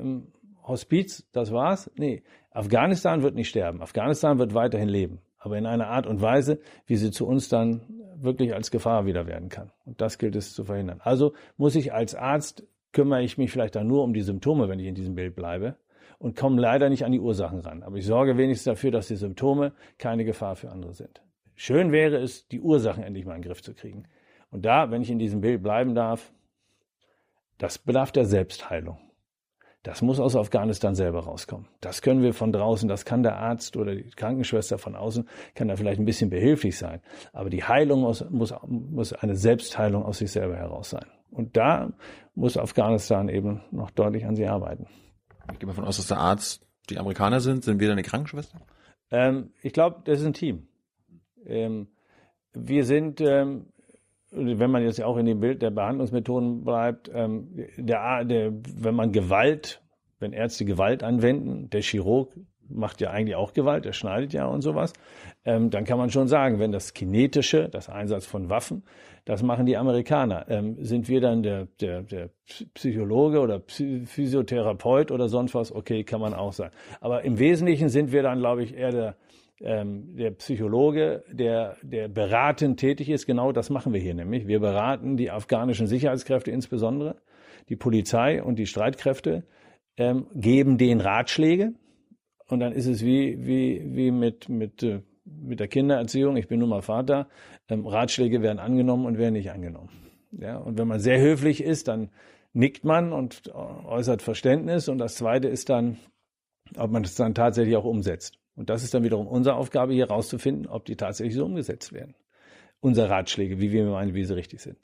[0.64, 1.90] Hospiz, das war's?
[1.94, 3.83] Nee, Afghanistan wird nicht sterben.
[3.83, 5.20] Afghanistan wird weiterhin leben.
[5.42, 7.83] Aber in einer Art und Weise, wie sie zu uns dann
[8.14, 9.72] wirklich als Gefahr wieder werden kann.
[9.85, 11.00] Und das gilt es zu verhindern.
[11.02, 14.78] Also muss ich als Arzt, kümmere ich mich vielleicht dann nur um die Symptome, wenn
[14.78, 15.76] ich in diesem Bild bleibe
[16.18, 17.83] und komme leider nicht an die Ursachen ran.
[17.83, 21.20] Aber ich sorge wenigstens dafür, dass die Symptome keine Gefahr für andere sind.
[21.57, 24.05] Schön wäre es, die Ursachen endlich mal in den Griff zu kriegen.
[24.50, 26.33] Und da, wenn ich in diesem Bild bleiben darf,
[27.59, 28.98] das bedarf der Selbstheilung.
[29.83, 31.66] Das muss aus Afghanistan selber rauskommen.
[31.81, 35.68] Das können wir von draußen, das kann der Arzt oder die Krankenschwester von außen, kann
[35.68, 37.01] da vielleicht ein bisschen behilflich sein.
[37.33, 41.07] Aber die Heilung muss, muss, muss eine Selbstheilung aus sich selber heraus sein.
[41.31, 41.92] Und da
[42.35, 44.87] muss Afghanistan eben noch deutlich an sie arbeiten.
[45.53, 47.64] Ich gehe mal von aus, dass der Arzt die Amerikaner sind.
[47.64, 48.61] Sind wir dann die Krankenschwester?
[49.11, 50.68] Ähm, ich glaube, das ist ein Team.
[51.45, 51.88] Ähm,
[52.53, 53.66] wir sind, ähm,
[54.33, 59.12] wenn man jetzt auch in dem Bild der Behandlungsmethoden bleibt, ähm, der, der, wenn man
[59.12, 59.83] Gewalt,
[60.18, 62.33] wenn Ärzte Gewalt anwenden, der Chirurg
[62.68, 64.92] macht ja eigentlich auch Gewalt, er schneidet ja und sowas,
[65.45, 68.85] ähm, dann kann man schon sagen, wenn das Kinetische, das Einsatz von Waffen,
[69.25, 70.47] das machen die Amerikaner.
[70.49, 72.31] Ähm, sind wir dann der, der, der
[72.75, 75.73] Psychologe oder Physiotherapeut oder sonst was?
[75.73, 76.75] Okay, kann man auch sagen.
[77.01, 79.16] Aber im Wesentlichen sind wir dann, glaube ich, eher der,
[79.62, 83.27] ähm, der Psychologe, der, der beratend tätig ist.
[83.27, 84.46] Genau das machen wir hier nämlich.
[84.46, 87.16] Wir beraten die afghanischen Sicherheitskräfte insbesondere,
[87.68, 89.44] die Polizei und die Streitkräfte,
[89.96, 91.75] ähm, geben denen Ratschläge.
[92.48, 96.61] Und dann ist es wie, wie, wie mit, mit äh, mit der Kindererziehung, ich bin
[96.61, 97.29] nun mal Vater,
[97.68, 99.90] ähm, Ratschläge werden angenommen und werden nicht angenommen.
[100.33, 102.11] Ja, und wenn man sehr höflich ist, dann
[102.53, 104.88] nickt man und äußert Verständnis.
[104.88, 105.98] Und das Zweite ist dann,
[106.77, 108.38] ob man das dann tatsächlich auch umsetzt.
[108.55, 112.15] Und das ist dann wiederum unsere Aufgabe, hier rauszufinden, ob die tatsächlich so umgesetzt werden.
[112.81, 114.79] Unsere Ratschläge, wie wir meinen, wie sie richtig sind.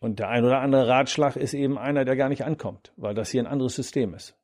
[0.00, 3.30] Und der ein oder andere Ratschlag ist eben einer, der gar nicht ankommt, weil das
[3.30, 4.36] hier ein anderes System ist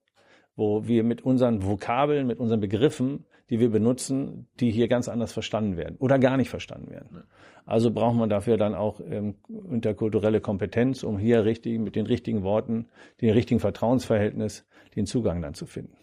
[0.57, 5.33] wo wir mit unseren Vokabeln, mit unseren Begriffen, die wir benutzen, die hier ganz anders
[5.33, 7.25] verstanden werden oder gar nicht verstanden werden.
[7.65, 9.37] Also braucht man dafür dann auch ähm,
[9.71, 12.89] interkulturelle Kompetenz, um hier richtig mit den richtigen Worten,
[13.21, 15.97] den richtigen Vertrauensverhältnis, den Zugang dann zu finden.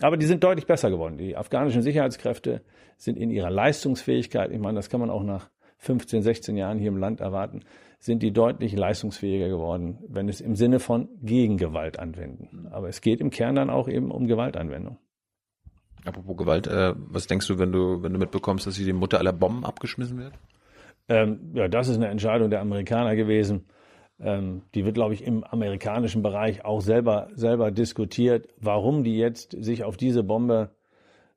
[0.00, 1.18] Aber die sind deutlich besser geworden.
[1.18, 2.62] Die afghanischen Sicherheitskräfte
[2.96, 6.88] sind in ihrer Leistungsfähigkeit, ich meine, das kann man auch nach 15, 16 Jahren hier
[6.88, 7.60] im Land erwarten,
[8.00, 12.68] sind die deutlich leistungsfähiger geworden, wenn es im Sinne von Gegengewalt anwenden.
[12.70, 14.98] Aber es geht im Kern dann auch eben um Gewaltanwendung.
[16.04, 19.18] Apropos Gewalt, äh, was denkst du, wenn du, wenn du mitbekommst, dass sie die Mutter
[19.18, 20.32] aller Bomben abgeschmissen wird?
[21.08, 23.66] Ähm, ja, das ist eine Entscheidung der Amerikaner gewesen.
[24.20, 29.56] Ähm, die wird, glaube ich, im amerikanischen Bereich auch selber, selber diskutiert, warum die jetzt
[29.62, 30.70] sich auf diese Bombe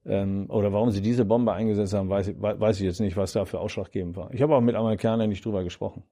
[0.06, 3.46] ähm, oder warum sie diese Bombe eingesetzt haben, weiß, weiß ich jetzt nicht, was da
[3.46, 4.34] für ausschlaggebend war.
[4.34, 6.04] Ich habe auch mit Amerikanern nicht drüber gesprochen.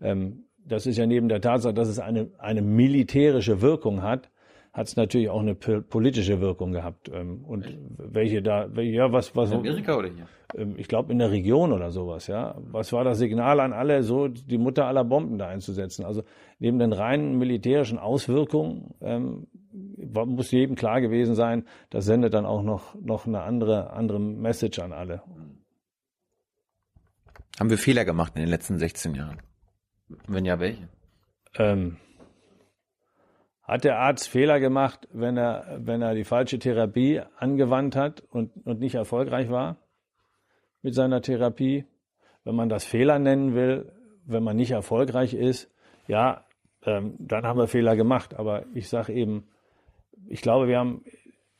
[0.00, 4.30] Ähm, das ist ja neben der Tatsache, dass es eine, eine militärische Wirkung hat,
[4.78, 7.10] hat es natürlich auch eine politische Wirkung gehabt.
[7.12, 7.78] Ähm, und Echt?
[7.98, 9.50] welche da, welche, ja, was, was.
[9.50, 10.28] In Amerika oder hier?
[10.56, 12.54] Ähm, ich glaube in der Region oder sowas, ja.
[12.58, 16.04] Was war das Signal an alle, so die Mutter aller Bomben da einzusetzen?
[16.04, 16.22] Also
[16.60, 22.62] neben den reinen militärischen Auswirkungen ähm, muss jedem klar gewesen sein, das sendet dann auch
[22.62, 25.22] noch, noch eine andere, andere Message an alle.
[27.58, 29.42] Haben wir Fehler gemacht in den letzten 16 Jahren?
[30.28, 30.88] Wenn ja, welche?
[31.56, 31.96] Ähm,
[33.68, 38.50] hat der Arzt Fehler gemacht, wenn er, wenn er die falsche Therapie angewandt hat und,
[38.66, 39.76] und nicht erfolgreich war
[40.80, 41.84] mit seiner Therapie?
[42.44, 43.92] Wenn man das Fehler nennen will,
[44.24, 45.70] wenn man nicht erfolgreich ist,
[46.06, 46.46] ja,
[46.82, 48.34] ähm, dann haben wir Fehler gemacht.
[48.38, 49.46] Aber ich sage eben,
[50.28, 51.04] ich glaube, wir haben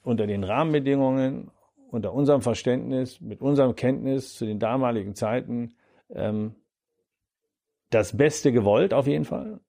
[0.03, 1.51] unter den Rahmenbedingungen,
[1.91, 5.75] unter unserem Verständnis, mit unserem Kenntnis zu den damaligen Zeiten
[6.09, 6.55] ähm,
[7.91, 9.61] das Beste gewollt, auf jeden Fall.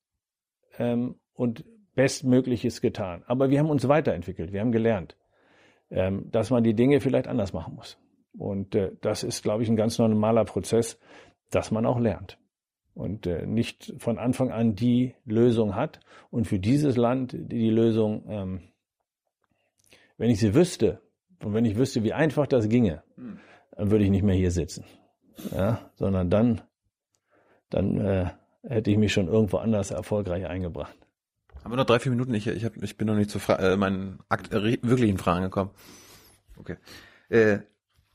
[0.78, 1.66] Ähm, und
[2.00, 3.24] Bestmögliches getan.
[3.28, 5.18] Aber wir haben uns weiterentwickelt, wir haben gelernt,
[5.92, 7.98] ähm, dass man die Dinge vielleicht anders machen muss.
[8.38, 10.98] Und äh, das ist, glaube ich, ein ganz normaler Prozess,
[11.52, 12.38] dass man auch lernt.
[12.94, 16.00] Und äh, nicht von Anfang an die Lösung hat.
[16.30, 18.62] Und für dieses Land die Lösung, ähm,
[20.18, 21.02] wenn ich sie wüsste,
[21.44, 23.04] und wenn ich wüsste, wie einfach das ginge,
[23.76, 24.86] dann würde ich nicht mehr hier sitzen.
[25.54, 26.62] Ja, sondern dann
[27.70, 28.30] dann äh,
[28.68, 30.98] hätte ich mich schon irgendwo anders erfolgreich eingebracht.
[31.70, 32.34] Haben wir noch drei, vier Minuten?
[32.34, 35.70] Ich, ich, hab, ich bin noch nicht zu äh, meinen Akt, äh, wirklichen Fragen gekommen.
[36.58, 36.78] Okay.
[37.30, 37.60] Äh,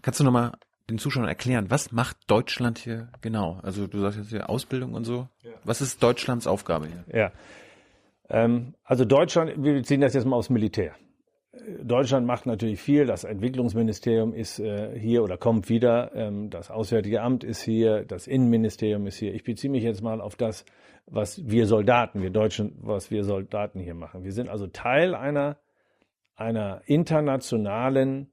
[0.03, 0.55] kannst du nochmal
[0.91, 3.61] den Zuschauern erklären, was macht Deutschland hier genau?
[3.63, 5.29] Also du sagst jetzt hier Ausbildung und so.
[5.45, 5.53] Ja.
[5.63, 7.05] Was ist Deutschlands Aufgabe hier?
[7.17, 7.33] Ja.
[8.29, 10.97] Ähm, also Deutschland, wir beziehen das jetzt mal aufs Militär.
[11.83, 13.07] Deutschland macht natürlich viel.
[13.07, 16.15] Das Entwicklungsministerium ist äh, hier oder kommt wieder.
[16.15, 18.05] Ähm, das Auswärtige Amt ist hier.
[18.05, 19.35] Das Innenministerium ist hier.
[19.35, 20.65] Ich beziehe mich jetzt mal auf das,
[21.07, 24.25] was wir Soldaten, wir Deutschen, was wir Soldaten hier machen.
[24.25, 25.59] Wir sind also Teil einer,
[26.35, 28.33] einer internationalen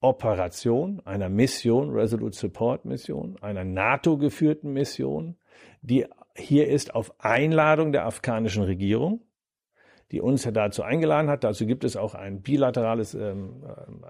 [0.00, 5.36] Operation, einer Mission, Resolute Support Mission, einer NATO-geführten Mission,
[5.80, 9.25] die hier ist auf Einladung der afghanischen Regierung
[10.12, 11.44] die uns dazu eingeladen hat.
[11.44, 13.64] Dazu gibt es auch ein bilaterales ähm,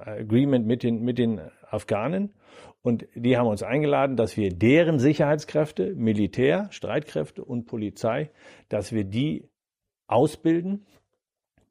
[0.04, 2.34] äh, Agreement mit den, mit den Afghanen.
[2.82, 8.30] Und die haben uns eingeladen, dass wir deren Sicherheitskräfte, Militär, Streitkräfte und Polizei,
[8.68, 9.48] dass wir die
[10.06, 10.86] ausbilden,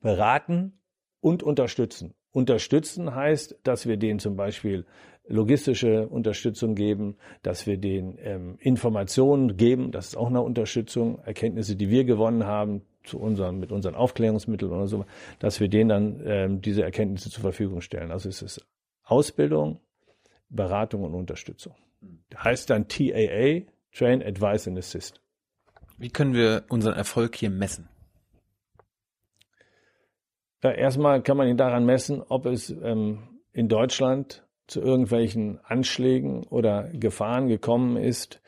[0.02, 0.74] beraten
[1.22, 2.14] und unterstützen.
[2.32, 4.86] Unterstützen heißt, dass wir denen zum Beispiel
[5.28, 11.76] logistische Unterstützung geben, dass wir denen ähm, Informationen geben, das ist auch eine Unterstützung, Erkenntnisse,
[11.76, 15.06] die wir gewonnen haben, zu unseren, mit unseren Aufklärungsmitteln oder so,
[15.40, 18.12] dass wir denen dann ähm, diese Erkenntnisse zur Verfügung stellen.
[18.12, 18.66] Also es ist
[19.04, 19.80] Ausbildung,
[20.50, 21.76] Beratung und Unterstützung.
[22.36, 23.62] Heißt dann TAA,
[23.94, 25.22] Train, Advise and Assist.
[25.98, 27.88] Wie können wir unseren Erfolg hier messen?
[30.64, 36.44] Ja, erstmal kann man ihn daran messen, ob es ähm, in Deutschland zu irgendwelchen Anschlägen
[36.48, 38.42] oder Gefahren gekommen ist,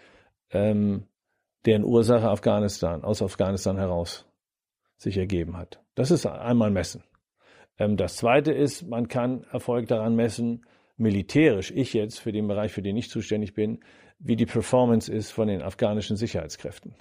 [0.49, 1.03] ähm,
[1.65, 4.25] deren Ursache Afghanistan, aus Afghanistan heraus
[4.97, 5.81] sich ergeben hat.
[5.95, 7.03] Das ist einmal messen.
[7.77, 10.65] Ähm, das zweite ist, man kann Erfolg daran messen,
[10.97, 13.79] militärisch, ich jetzt für den Bereich, für den ich zuständig bin,
[14.19, 16.95] wie die Performance ist von den afghanischen Sicherheitskräften.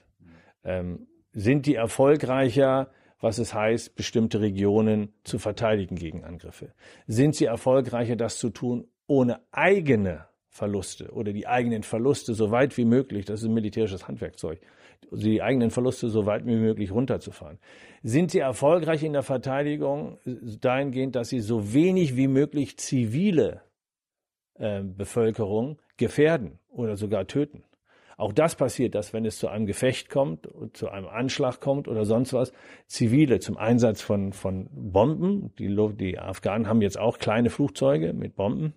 [0.64, 6.72] Ähm, sind die erfolgreicher, was es heißt, bestimmte Regionen zu verteidigen gegen Angriffe?
[7.06, 12.76] Sind sie erfolgreicher, das zu tun, ohne eigene Verluste oder die eigenen Verluste so weit
[12.76, 14.58] wie möglich, das ist ein militärisches Handwerkzeug,
[15.12, 17.58] die eigenen Verluste so weit wie möglich runterzufahren.
[18.02, 23.62] Sind sie erfolgreich in der Verteidigung dahingehend, dass sie so wenig wie möglich zivile
[24.54, 27.62] äh, Bevölkerung gefährden oder sogar töten?
[28.16, 32.06] Auch das passiert, dass wenn es zu einem Gefecht kommt, zu einem Anschlag kommt oder
[32.06, 32.54] sonst was,
[32.86, 38.34] Zivile zum Einsatz von, von Bomben, die, die Afghanen haben jetzt auch kleine Flugzeuge mit
[38.34, 38.72] Bomben,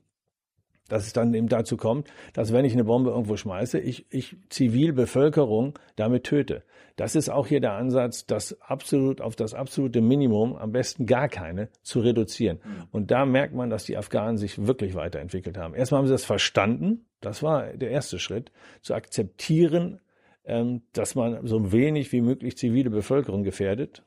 [0.90, 4.36] dass es dann eben dazu kommt, dass wenn ich eine Bombe irgendwo schmeiße, ich, ich
[4.50, 6.64] Zivilbevölkerung damit töte.
[6.98, 11.30] Das ist auch hier der Ansatz, das absolut auf das absolute Minimum, am besten gar
[11.30, 12.60] keine, zu reduzieren.
[12.62, 12.84] Mhm.
[12.92, 15.76] Und da merkt man, dass die Afghanen sich wirklich weiterentwickelt haben.
[15.76, 20.02] Erstmal haben sie das verstanden, das war der erste Schritt, zu akzeptieren,
[20.46, 24.04] ähm, dass man so wenig wie möglich zivile Bevölkerung gefährdet.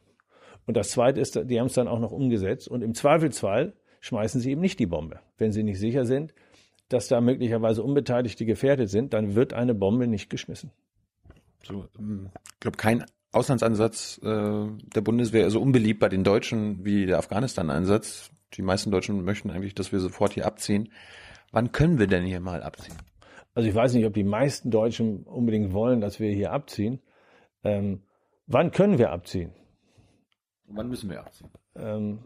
[0.66, 2.68] Und das zweite ist, die haben es dann auch noch umgesetzt.
[2.68, 6.34] Und im Zweifelsfall schmeißen sie eben nicht die Bombe, wenn sie nicht sicher sind,
[6.92, 10.70] dass da möglicherweise Unbeteiligte gefährdet sind, dann wird eine Bombe nicht geschmissen.
[11.64, 16.85] So, ähm, ich glaube, kein Auslandsansatz äh, der Bundeswehr ist so unbeliebt bei den Deutschen
[16.85, 18.31] wie der Afghanistan-Einsatz.
[18.55, 20.92] Die meisten Deutschen möchten eigentlich, dass wir sofort hier abziehen.
[21.50, 22.96] Wann können wir denn hier mal abziehen?
[23.55, 27.00] Also ich weiß nicht, ob die meisten Deutschen unbedingt wollen, dass wir hier abziehen.
[27.64, 28.02] Ähm,
[28.46, 29.52] wann können wir abziehen?
[30.74, 31.50] wann müssen wir abziehen?
[31.76, 32.18] Ähm,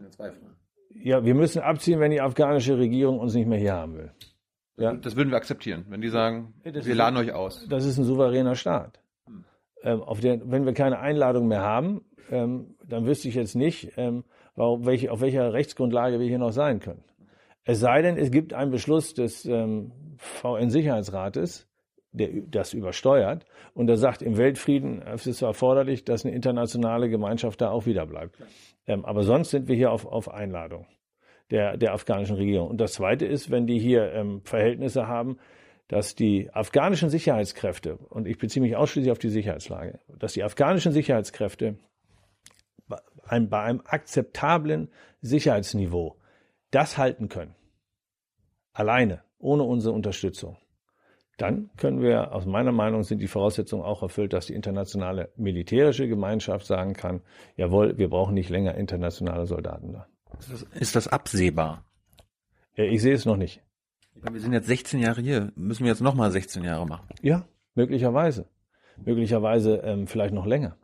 [0.93, 4.11] ja, wir müssen abziehen, wenn die afghanische Regierung uns nicht mehr hier haben will.
[4.77, 4.93] Ja.
[4.93, 7.65] Das würden wir akzeptieren, wenn die sagen, das wir laden euch aus.
[7.67, 8.99] Das ist ein souveräner Staat.
[9.25, 9.43] Hm.
[9.83, 13.93] Ähm, auf der, wenn wir keine Einladung mehr haben, ähm, dann wüsste ich jetzt nicht,
[13.97, 14.23] ähm,
[14.55, 17.03] warum, welche, auf welcher Rechtsgrundlage wir hier noch sein können.
[17.63, 21.67] Es sei denn, es gibt einen Beschluss des ähm, VN-Sicherheitsrates,
[22.11, 27.61] der das übersteuert und der sagt, im Weltfrieden ist es erforderlich, dass eine internationale Gemeinschaft
[27.61, 28.37] da auch wieder bleibt.
[28.85, 30.85] Ähm, aber sonst sind wir hier auf, auf Einladung
[31.51, 32.69] der, der afghanischen Regierung.
[32.69, 35.37] Und das Zweite ist, wenn die hier ähm, Verhältnisse haben,
[35.87, 40.91] dass die afghanischen Sicherheitskräfte, und ich beziehe mich ausschließlich auf die Sicherheitslage, dass die afghanischen
[40.91, 41.77] Sicherheitskräfte
[42.87, 44.89] bei einem, bei einem akzeptablen
[45.21, 46.17] Sicherheitsniveau
[46.71, 47.55] das halten können,
[48.73, 50.57] alleine, ohne unsere Unterstützung,
[51.37, 56.07] dann können wir, aus meiner Meinung sind die Voraussetzungen auch erfüllt, dass die internationale militärische
[56.07, 57.21] Gemeinschaft sagen kann,
[57.55, 60.07] jawohl, wir brauchen nicht länger internationale Soldaten da.
[60.73, 61.85] Ist das, absehbar?
[62.75, 63.61] Ich sehe es noch nicht.
[64.13, 65.51] Wir sind jetzt 16 Jahre hier.
[65.55, 67.07] Müssen wir jetzt nochmal 16 Jahre machen?
[67.21, 68.47] Ja, möglicherweise.
[69.03, 70.77] Möglicherweise ähm, vielleicht noch länger.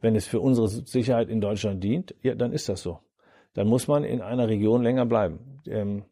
[0.00, 3.00] Wenn es für unsere Sicherheit in Deutschland dient, ja, dann ist das so.
[3.54, 5.60] Dann muss man in einer Region länger bleiben.
[5.66, 6.04] Ähm,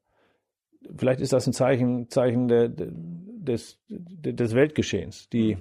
[0.96, 5.28] vielleicht ist das ein Zeichen, Zeichen de, de, des, de, des Weltgeschehens.
[5.28, 5.58] Die,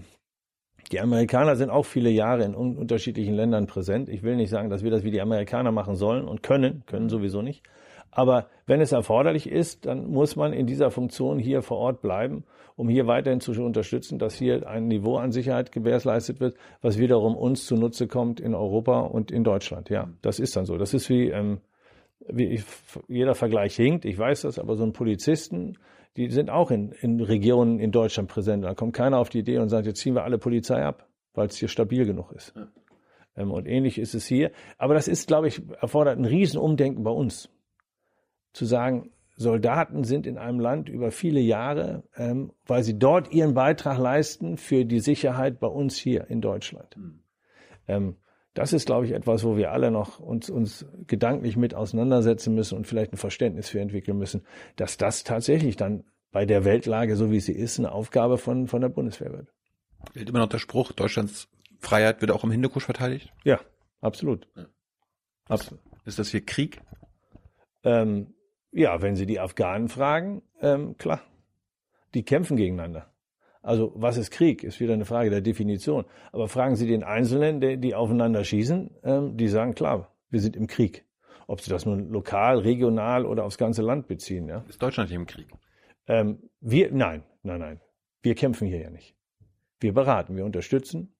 [0.93, 4.09] die Amerikaner sind auch viele Jahre in un unterschiedlichen Ländern präsent.
[4.09, 7.09] Ich will nicht sagen, dass wir das wie die Amerikaner machen sollen und können, können
[7.09, 7.63] sowieso nicht.
[8.11, 12.43] Aber wenn es erforderlich ist, dann muss man in dieser Funktion hier vor Ort bleiben,
[12.75, 17.35] um hier weiterhin zu unterstützen, dass hier ein Niveau an Sicherheit gewährleistet wird, was wiederum
[17.35, 19.89] uns zunutze kommt in Europa und in Deutschland.
[19.89, 20.77] Ja, das ist dann so.
[20.77, 21.57] Das ist wie, ähm,
[22.27, 22.63] wie ich,
[23.07, 24.05] jeder Vergleich hinkt.
[24.05, 25.75] Ich weiß das, aber so ein Polizisten,
[26.17, 28.63] die sind auch in, in Regionen in Deutschland präsent.
[28.63, 31.47] Da kommt keiner auf die Idee und sagt, jetzt ziehen wir alle Polizei ab, weil
[31.47, 32.53] es hier stabil genug ist.
[32.55, 32.67] Ja.
[33.35, 34.51] Ähm, und ähnlich ist es hier.
[34.77, 37.49] Aber das ist, glaube ich, erfordert ein Riesenumdenken bei uns.
[38.53, 43.55] Zu sagen, Soldaten sind in einem Land über viele Jahre, ähm, weil sie dort ihren
[43.55, 46.95] Beitrag leisten für die Sicherheit bei uns hier in Deutschland.
[46.95, 47.19] Mhm.
[47.87, 48.15] Ähm,
[48.53, 52.77] das ist, glaube ich, etwas, wo wir alle noch uns, uns gedanklich mit auseinandersetzen müssen
[52.77, 57.31] und vielleicht ein Verständnis für entwickeln müssen, dass das tatsächlich dann bei der Weltlage, so
[57.31, 59.53] wie sie ist, eine Aufgabe von, von der Bundeswehr wird.
[60.13, 61.47] Gilt immer noch der Spruch, Deutschlands
[61.79, 63.31] Freiheit wird auch im Hindukusch verteidigt?
[63.43, 63.59] Ja,
[64.01, 64.47] absolut.
[64.55, 64.65] Ja.
[65.47, 65.81] absolut.
[66.05, 66.81] Ist das hier Krieg?
[67.83, 68.33] Ähm,
[68.71, 71.21] ja, wenn Sie die Afghanen fragen, ähm, klar.
[72.13, 73.12] Die kämpfen gegeneinander.
[73.63, 76.05] Also was ist Krieg, ist wieder eine Frage der Definition.
[76.31, 80.55] Aber fragen Sie den Einzelnen, die, die aufeinander schießen, ähm, die sagen klar, wir sind
[80.55, 81.05] im Krieg.
[81.47, 84.47] Ob sie das nun lokal, regional oder aufs ganze Land beziehen.
[84.47, 84.63] Ja?
[84.67, 85.47] Ist Deutschland hier im Krieg?
[86.07, 87.81] Ähm, wir, nein, nein, nein.
[88.21, 89.15] Wir kämpfen hier ja nicht.
[89.79, 91.13] Wir beraten, wir unterstützen.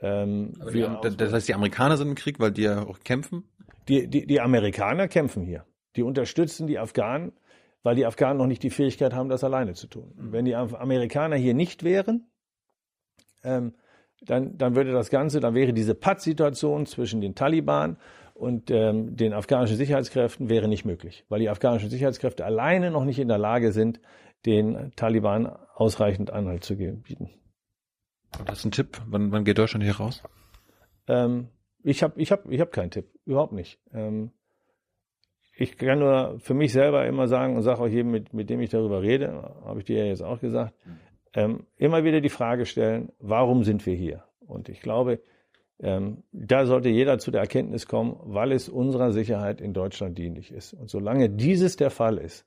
[0.00, 3.44] Ähm, wir die, das heißt, die Amerikaner sind im Krieg, weil die ja auch kämpfen?
[3.88, 5.64] Die, die, die Amerikaner kämpfen hier.
[5.94, 7.32] Die unterstützen die Afghanen,
[7.82, 10.12] weil die Afghanen noch nicht die Fähigkeit haben, das alleine zu tun.
[10.18, 12.26] Und wenn die Amerikaner hier nicht wären,
[13.44, 13.74] ähm,
[14.22, 17.98] dann, dann würde das Ganze, dann wäre diese Patt-Situation zwischen den Taliban
[18.34, 23.18] und ähm, den afghanischen Sicherheitskräften wäre nicht möglich, weil die afghanischen Sicherheitskräfte alleine noch nicht
[23.18, 24.00] in der Lage sind,
[24.44, 27.30] den Taliban ausreichend Anhalt zu bieten.
[28.46, 29.00] Das ist ein Tipp.
[29.06, 30.22] Wann, wann geht Deutschland hier raus?
[31.08, 31.48] Ähm,
[31.82, 33.80] ich habe ich hab, ich hab keinen Tipp, überhaupt nicht.
[33.92, 34.32] Ähm,
[35.58, 38.60] ich kann nur für mich selber immer sagen und sage auch jedem, mit, mit dem
[38.60, 40.74] ich darüber rede, habe ich dir ja jetzt auch gesagt,
[41.34, 44.24] ähm, immer wieder die Frage stellen, warum sind wir hier?
[44.46, 45.20] Und ich glaube,
[45.80, 50.52] ähm, da sollte jeder zu der Erkenntnis kommen, weil es unserer Sicherheit in Deutschland dienlich
[50.52, 50.74] ist.
[50.74, 52.44] Und solange dieses der Fall ist,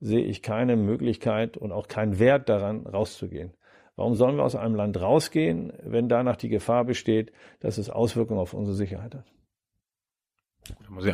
[0.00, 3.52] sehe ich keine Möglichkeit und auch keinen Wert daran, rauszugehen.
[3.96, 8.40] Warum sollen wir aus einem Land rausgehen, wenn danach die Gefahr besteht, dass es Auswirkungen
[8.40, 9.35] auf unsere Sicherheit hat?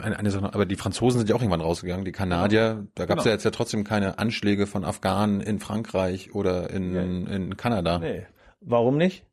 [0.02, 3.18] Eine, eine Sache, aber die Franzosen sind ja auch irgendwann rausgegangen, die Kanadier, da gab
[3.18, 3.30] es genau.
[3.30, 7.34] ja jetzt ja trotzdem keine Anschläge von Afghanen in Frankreich oder in, nee.
[7.34, 7.98] in Kanada.
[7.98, 8.26] Nee.
[8.60, 9.26] Warum nicht?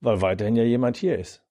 [0.00, 1.42] Weil weiterhin ja jemand hier ist.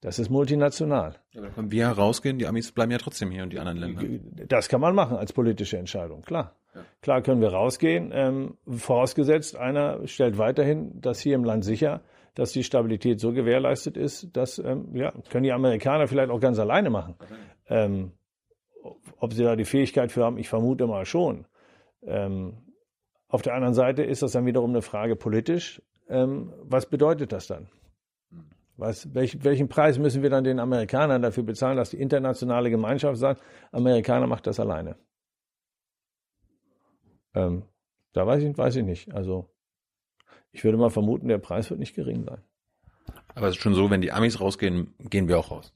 [0.00, 1.16] Das ist multinational.
[1.32, 4.02] Ja, aber können wir rausgehen, die Amis bleiben ja trotzdem hier und die anderen Länder.
[4.46, 6.54] Das kann man machen als politische Entscheidung, klar.
[6.74, 6.82] Ja.
[7.02, 12.02] Klar können wir rausgehen, ähm, vorausgesetzt, einer stellt weiterhin das hier im Land sicher,
[12.38, 16.60] dass die Stabilität so gewährleistet ist, dass, ähm, ja, können die Amerikaner vielleicht auch ganz
[16.60, 17.16] alleine machen.
[17.66, 18.12] Ähm,
[19.18, 21.46] ob sie da die Fähigkeit für haben, ich vermute mal schon.
[22.02, 22.58] Ähm,
[23.26, 25.82] auf der anderen Seite ist das dann wiederum eine Frage politisch.
[26.08, 27.70] Ähm, was bedeutet das dann?
[28.76, 33.18] Was, welch, welchen Preis müssen wir dann den Amerikanern dafür bezahlen, dass die internationale Gemeinschaft
[33.18, 34.94] sagt, Amerikaner macht das alleine?
[37.34, 37.64] Ähm,
[38.12, 39.12] da weiß ich, weiß ich nicht.
[39.12, 39.50] Also
[40.52, 42.42] ich würde mal vermuten, der Preis wird nicht gering sein.
[43.34, 45.72] Aber es ist schon so, wenn die Amis rausgehen, gehen wir auch raus.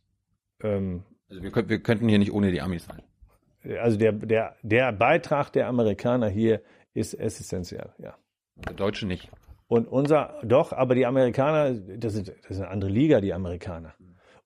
[0.63, 3.03] Ähm, also wir, wir könnten hier nicht ohne die Amis sein.
[3.81, 6.63] Also der, der, der Beitrag der Amerikaner hier
[6.95, 8.17] ist essentiell, ja.
[8.57, 9.31] Der Deutsche nicht.
[9.69, 13.95] Und unser, doch, aber die Amerikaner, das ist, das ist eine andere Liga, die Amerikaner.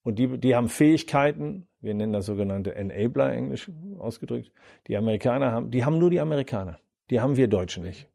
[0.02, 4.52] Und die, die haben Fähigkeiten, wir nennen das sogenannte Enabler, englisch ausgedrückt.
[4.86, 6.78] Die Amerikaner haben, die haben nur die Amerikaner.
[7.10, 8.08] Die haben wir Deutschen nicht.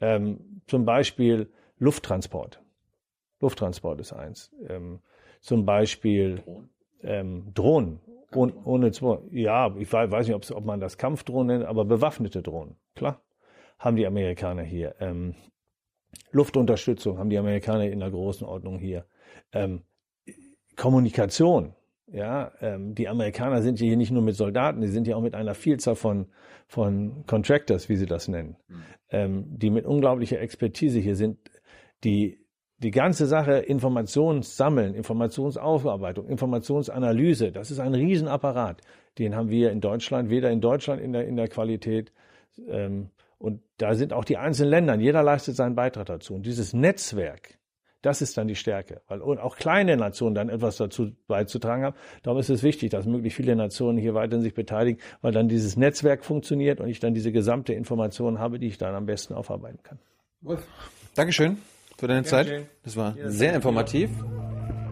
[0.00, 2.62] Ähm, zum Beispiel Lufttransport.
[3.40, 4.52] Lufttransport ist eins.
[4.68, 5.00] Ähm,
[5.40, 6.42] zum Beispiel
[7.02, 8.00] ähm, Drohnen.
[8.32, 8.92] Ohne, ohne
[9.32, 12.76] ja, ich weiß nicht, ob man das Kampfdrohnen nennt, aber bewaffnete Drohnen.
[12.94, 13.20] Klar,
[13.78, 14.94] haben die Amerikaner hier.
[15.00, 15.34] Ähm,
[16.30, 19.04] Luftunterstützung haben die Amerikaner in der großen Ordnung hier.
[19.52, 19.82] Ähm,
[20.76, 21.74] Kommunikation,
[22.12, 25.34] ja, ähm, die Amerikaner sind hier nicht nur mit Soldaten, die sind ja auch mit
[25.34, 26.26] einer Vielzahl von,
[26.66, 28.82] von Contractors, wie sie das nennen, mhm.
[29.10, 31.38] ähm, die mit unglaublicher Expertise hier sind,
[32.04, 32.38] die
[32.78, 38.80] die ganze Sache Informationssammeln, Informationsaufarbeitung, Informationsanalyse, das ist ein Riesenapparat.
[39.18, 42.10] Den haben wir in Deutschland, weder in Deutschland in der, in der Qualität
[42.68, 46.34] ähm, und da sind auch die einzelnen Länder, jeder leistet seinen Beitrag dazu.
[46.34, 47.58] Und dieses Netzwerk,
[48.02, 51.96] das ist dann die Stärke, weil auch kleine Nationen dann etwas dazu beizutragen haben.
[52.22, 55.76] Darum ist es wichtig, dass möglichst viele Nationen hier weiterhin sich beteiligen, weil dann dieses
[55.76, 59.80] Netzwerk funktioniert und ich dann diese gesamte Information habe, die ich dann am besten aufarbeiten
[59.82, 59.98] kann.
[61.14, 61.58] Dankeschön
[61.98, 62.66] für deine Zeit.
[62.82, 64.10] Das war sehr informativ.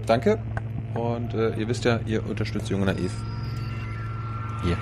[0.06, 0.38] Danke.
[0.94, 3.12] Und äh, ihr wisst ja, ihr unterstützt Junge Naiv.
[4.62, 4.76] Hier.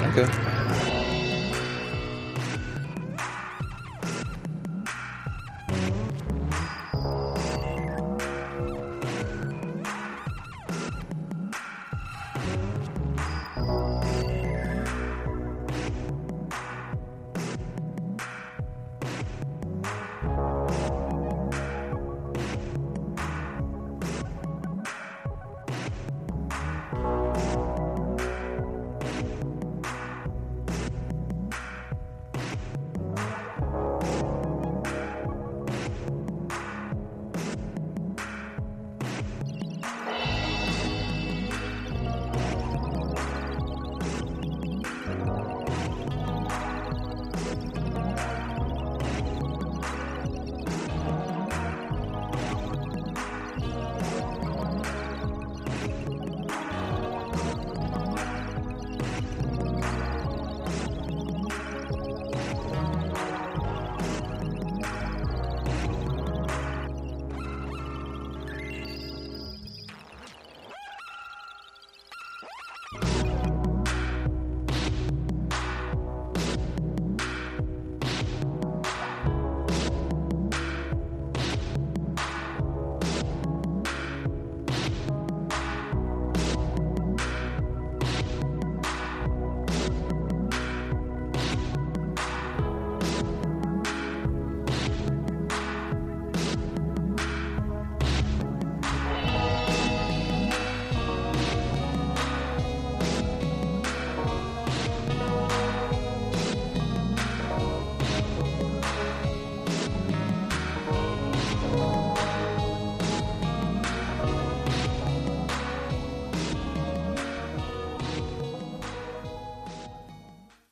[0.00, 0.28] Danke.